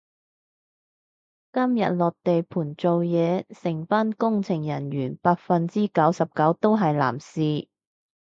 [1.53, 7.67] 今日落地盤做嘢，成班工程人員百分之九十九都係男士